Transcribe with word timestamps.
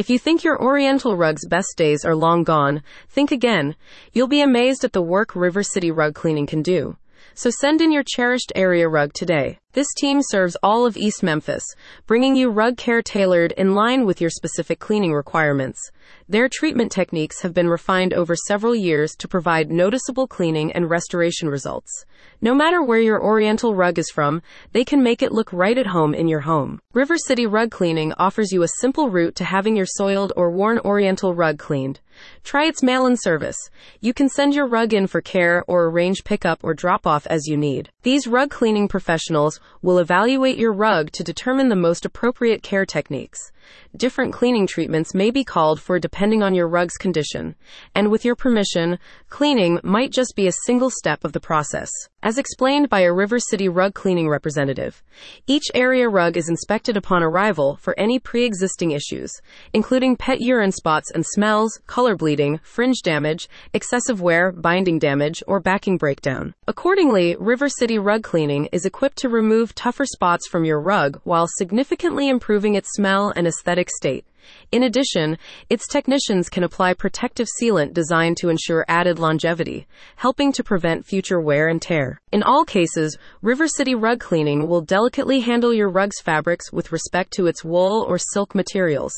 If 0.00 0.08
you 0.08 0.18
think 0.18 0.44
your 0.44 0.58
Oriental 0.58 1.14
rug's 1.14 1.46
best 1.46 1.74
days 1.76 2.06
are 2.06 2.16
long 2.16 2.42
gone, 2.42 2.82
think 3.10 3.30
again. 3.30 3.76
You'll 4.14 4.28
be 4.28 4.40
amazed 4.40 4.82
at 4.82 4.94
the 4.94 5.02
work 5.02 5.36
River 5.36 5.62
City 5.62 5.90
Rug 5.90 6.14
Cleaning 6.14 6.46
can 6.46 6.62
do. 6.62 6.96
So 7.34 7.50
send 7.50 7.82
in 7.82 7.92
your 7.92 8.02
cherished 8.02 8.50
area 8.54 8.88
rug 8.88 9.12
today. 9.12 9.58
This 9.72 9.86
team 9.96 10.20
serves 10.20 10.56
all 10.64 10.84
of 10.84 10.96
East 10.96 11.22
Memphis, 11.22 11.62
bringing 12.08 12.34
you 12.34 12.50
rug 12.50 12.76
care 12.76 13.02
tailored 13.02 13.52
in 13.52 13.76
line 13.76 14.04
with 14.04 14.20
your 14.20 14.28
specific 14.28 14.80
cleaning 14.80 15.12
requirements. 15.12 15.92
Their 16.28 16.48
treatment 16.48 16.90
techniques 16.90 17.42
have 17.42 17.54
been 17.54 17.68
refined 17.68 18.12
over 18.12 18.34
several 18.34 18.74
years 18.74 19.14
to 19.16 19.28
provide 19.28 19.70
noticeable 19.70 20.26
cleaning 20.26 20.72
and 20.72 20.90
restoration 20.90 21.48
results. 21.48 22.04
No 22.40 22.52
matter 22.52 22.82
where 22.82 22.98
your 22.98 23.22
Oriental 23.22 23.74
rug 23.74 23.98
is 23.98 24.10
from, 24.10 24.42
they 24.72 24.84
can 24.84 25.04
make 25.04 25.22
it 25.22 25.30
look 25.30 25.52
right 25.52 25.78
at 25.78 25.86
home 25.86 26.14
in 26.14 26.26
your 26.26 26.40
home. 26.40 26.80
River 26.92 27.16
City 27.16 27.46
Rug 27.46 27.70
Cleaning 27.70 28.12
offers 28.14 28.50
you 28.50 28.64
a 28.64 28.68
simple 28.80 29.08
route 29.08 29.36
to 29.36 29.44
having 29.44 29.76
your 29.76 29.86
soiled 29.86 30.32
or 30.36 30.50
worn 30.50 30.80
Oriental 30.80 31.34
rug 31.34 31.58
cleaned. 31.58 32.00
Try 32.44 32.66
its 32.66 32.82
mail 32.82 33.06
in 33.06 33.16
service. 33.16 33.56
You 34.00 34.12
can 34.12 34.28
send 34.28 34.54
your 34.54 34.66
rug 34.66 34.92
in 34.92 35.06
for 35.06 35.20
care 35.20 35.64
or 35.66 35.86
arrange 35.86 36.24
pickup 36.24 36.60
or 36.62 36.74
drop 36.74 37.06
off 37.06 37.26
as 37.28 37.46
you 37.46 37.56
need. 37.56 37.90
These 38.02 38.26
rug 38.26 38.50
cleaning 38.50 38.88
professionals 38.88 39.59
will 39.82 39.98
evaluate 39.98 40.56
your 40.56 40.72
rug 40.72 41.10
to 41.12 41.22
determine 41.22 41.68
the 41.68 41.76
most 41.76 42.04
appropriate 42.04 42.62
care 42.62 42.86
techniques. 42.86 43.52
Different 43.96 44.32
cleaning 44.32 44.66
treatments 44.66 45.14
may 45.14 45.30
be 45.30 45.44
called 45.44 45.80
for 45.80 45.98
depending 45.98 46.42
on 46.42 46.54
your 46.54 46.68
rug's 46.68 46.96
condition, 46.96 47.56
and 47.94 48.10
with 48.10 48.24
your 48.24 48.36
permission, 48.36 48.98
cleaning 49.28 49.80
might 49.82 50.12
just 50.12 50.34
be 50.36 50.46
a 50.46 50.52
single 50.64 50.90
step 50.90 51.24
of 51.24 51.32
the 51.32 51.40
process. 51.40 51.90
As 52.22 52.36
explained 52.36 52.90
by 52.90 53.00
a 53.00 53.12
River 53.12 53.38
City 53.38 53.66
rug 53.66 53.94
cleaning 53.94 54.28
representative, 54.28 55.02
each 55.46 55.64
area 55.74 56.06
rug 56.06 56.36
is 56.36 56.50
inspected 56.50 56.94
upon 56.94 57.22
arrival 57.22 57.76
for 57.80 57.98
any 57.98 58.18
pre 58.18 58.44
existing 58.44 58.90
issues, 58.90 59.32
including 59.72 60.16
pet 60.16 60.40
urine 60.40 60.70
spots 60.70 61.10
and 61.10 61.24
smells, 61.24 61.80
color 61.86 62.14
bleeding, 62.16 62.60
fringe 62.62 63.00
damage, 63.02 63.48
excessive 63.72 64.20
wear, 64.20 64.52
binding 64.52 64.98
damage, 64.98 65.42
or 65.46 65.60
backing 65.60 65.96
breakdown. 65.96 66.54
Accordingly, 66.68 67.36
River 67.40 67.70
City 67.70 67.98
Rug 67.98 68.22
Cleaning 68.22 68.68
is 68.70 68.84
equipped 68.84 69.16
to 69.18 69.30
remove 69.30 69.74
tougher 69.74 70.04
spots 70.04 70.46
from 70.46 70.66
your 70.66 70.80
rug 70.80 71.20
while 71.24 71.46
significantly 71.48 72.28
improving 72.28 72.74
its 72.74 72.92
smell 72.92 73.32
and 73.34 73.46
aesthetic 73.50 73.90
state. 73.90 74.24
In 74.72 74.84
addition, 74.84 75.36
its 75.68 75.86
technicians 75.86 76.48
can 76.48 76.64
apply 76.64 76.94
protective 76.94 77.46
sealant 77.60 77.92
designed 77.92 78.38
to 78.38 78.48
ensure 78.48 78.86
added 78.88 79.18
longevity, 79.18 79.86
helping 80.16 80.50
to 80.52 80.64
prevent 80.64 81.04
future 81.04 81.40
wear 81.40 81.68
and 81.68 81.82
tear. 81.82 82.20
In 82.32 82.42
all 82.42 82.64
cases, 82.64 83.18
River 83.42 83.68
City 83.68 83.94
Rug 83.94 84.18
Cleaning 84.18 84.66
will 84.66 84.80
delicately 84.80 85.40
handle 85.40 85.74
your 85.74 85.90
rug's 85.90 86.20
fabrics 86.22 86.72
with 86.72 86.90
respect 86.90 87.32
to 87.34 87.46
its 87.48 87.62
wool 87.62 88.06
or 88.08 88.16
silk 88.16 88.54
materials. 88.54 89.12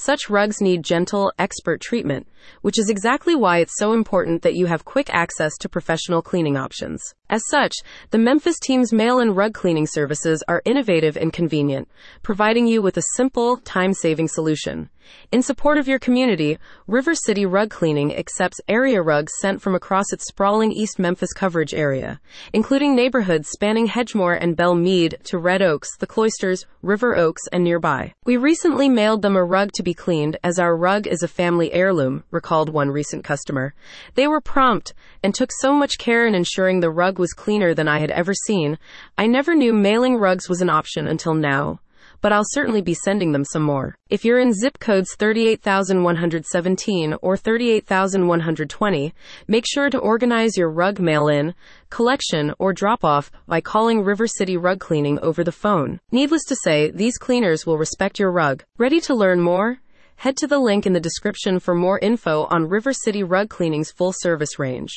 Such 0.00 0.30
rugs 0.30 0.60
need 0.60 0.84
gentle, 0.84 1.32
expert 1.40 1.80
treatment, 1.80 2.28
which 2.62 2.78
is 2.78 2.88
exactly 2.88 3.34
why 3.34 3.58
it's 3.58 3.76
so 3.78 3.94
important 3.94 4.42
that 4.42 4.54
you 4.54 4.66
have 4.66 4.84
quick 4.84 5.12
access 5.12 5.56
to 5.58 5.68
professional 5.68 6.22
cleaning 6.22 6.56
options. 6.56 7.02
As 7.28 7.42
such, 7.50 7.74
the 8.10 8.18
Memphis 8.18 8.60
team's 8.60 8.92
mail 8.92 9.18
and 9.18 9.36
rug 9.36 9.54
cleaning 9.54 9.88
services 9.88 10.40
are 10.46 10.62
innovative 10.64 11.16
and 11.16 11.32
convenient, 11.32 11.88
providing 12.22 12.68
you 12.68 12.80
with 12.80 12.96
a 12.96 13.02
simple, 13.16 13.56
time 13.56 13.92
saving 13.92 14.28
solution. 14.28 14.88
In 15.30 15.42
support 15.42 15.78
of 15.78 15.86
your 15.86 15.98
community, 15.98 16.58
River 16.86 17.14
City 17.14 17.44
Rug 17.44 17.70
Cleaning 17.70 18.16
accepts 18.16 18.60
area 18.66 19.02
rugs 19.02 19.32
sent 19.40 19.60
from 19.60 19.74
across 19.74 20.12
its 20.12 20.26
sprawling 20.26 20.72
East 20.72 20.98
Memphis 20.98 21.32
coverage 21.32 21.74
area, 21.74 22.20
including 22.52 22.96
neighborhoods 22.96 23.50
spanning 23.50 23.86
Hedgemoor 23.86 24.34
and 24.34 24.56
Belle 24.56 24.74
Meade 24.74 25.18
to 25.24 25.38
Red 25.38 25.60
Oaks, 25.60 25.96
the 25.98 26.06
Cloisters, 26.06 26.66
River 26.82 27.16
Oaks, 27.16 27.42
and 27.52 27.62
nearby. 27.62 28.14
We 28.24 28.36
recently 28.36 28.88
mailed 28.88 29.22
them 29.22 29.36
a 29.36 29.44
rug 29.44 29.72
to 29.72 29.82
be 29.82 29.94
cleaned 29.94 30.38
as 30.42 30.58
our 30.58 30.76
rug 30.76 31.06
is 31.06 31.22
a 31.22 31.28
family 31.28 31.72
heirloom, 31.72 32.24
recalled 32.30 32.70
one 32.70 32.90
recent 32.90 33.24
customer. 33.24 33.74
They 34.14 34.26
were 34.26 34.40
prompt 34.40 34.94
and 35.22 35.34
took 35.34 35.50
so 35.60 35.72
much 35.72 35.98
care 35.98 36.26
in 36.26 36.34
ensuring 36.34 36.80
the 36.80 36.90
rug 36.90 37.18
was 37.18 37.32
cleaner 37.32 37.74
than 37.74 37.88
I 37.88 37.98
had 37.98 38.10
ever 38.10 38.32
seen. 38.32 38.78
I 39.16 39.26
never 39.26 39.54
knew 39.54 39.72
mailing 39.72 40.16
rugs 40.16 40.48
was 40.48 40.62
an 40.62 40.70
option 40.70 41.06
until 41.06 41.34
now 41.34 41.80
but 42.20 42.32
I'll 42.32 42.44
certainly 42.44 42.80
be 42.80 42.94
sending 42.94 43.32
them 43.32 43.44
some 43.44 43.62
more. 43.62 43.94
If 44.08 44.24
you're 44.24 44.38
in 44.40 44.52
zip 44.52 44.78
codes 44.78 45.14
38117 45.18 47.14
or 47.22 47.36
38120, 47.36 49.14
make 49.46 49.64
sure 49.66 49.90
to 49.90 49.98
organize 49.98 50.56
your 50.56 50.70
rug 50.70 50.98
mail 51.00 51.28
in, 51.28 51.54
collection, 51.90 52.54
or 52.58 52.72
drop 52.72 53.04
off 53.04 53.30
by 53.46 53.60
calling 53.60 54.02
River 54.02 54.26
City 54.26 54.56
Rug 54.56 54.80
Cleaning 54.80 55.18
over 55.20 55.44
the 55.44 55.52
phone. 55.52 56.00
Needless 56.10 56.44
to 56.44 56.56
say, 56.56 56.90
these 56.90 57.18
cleaners 57.18 57.66
will 57.66 57.78
respect 57.78 58.18
your 58.18 58.32
rug. 58.32 58.64
Ready 58.78 59.00
to 59.02 59.14
learn 59.14 59.40
more? 59.40 59.78
Head 60.16 60.36
to 60.38 60.48
the 60.48 60.58
link 60.58 60.84
in 60.84 60.94
the 60.94 61.00
description 61.00 61.60
for 61.60 61.76
more 61.76 62.00
info 62.00 62.48
on 62.50 62.68
River 62.68 62.92
City 62.92 63.22
Rug 63.22 63.48
Cleaning's 63.48 63.92
full 63.92 64.12
service 64.12 64.58
range. 64.58 64.90